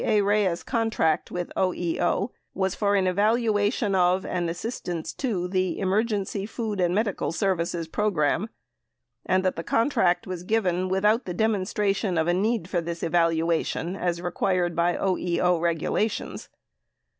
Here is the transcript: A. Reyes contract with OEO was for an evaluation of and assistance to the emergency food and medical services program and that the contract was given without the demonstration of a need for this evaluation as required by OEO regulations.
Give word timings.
A. 0.03 0.21
Reyes 0.23 0.63
contract 0.63 1.29
with 1.29 1.51
OEO 1.55 2.31
was 2.55 2.73
for 2.73 2.95
an 2.95 3.05
evaluation 3.05 3.93
of 3.93 4.25
and 4.25 4.49
assistance 4.49 5.13
to 5.13 5.47
the 5.47 5.77
emergency 5.77 6.47
food 6.47 6.81
and 6.81 6.95
medical 6.95 7.31
services 7.31 7.87
program 7.87 8.49
and 9.27 9.45
that 9.45 9.57
the 9.57 9.63
contract 9.63 10.25
was 10.25 10.41
given 10.41 10.89
without 10.89 11.25
the 11.25 11.35
demonstration 11.35 12.17
of 12.17 12.25
a 12.25 12.33
need 12.33 12.67
for 12.67 12.81
this 12.81 13.03
evaluation 13.03 13.95
as 13.95 14.21
required 14.23 14.75
by 14.75 14.97
OEO 14.97 15.61
regulations. 15.61 16.49